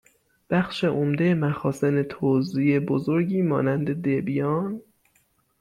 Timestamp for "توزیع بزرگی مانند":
2.03-3.91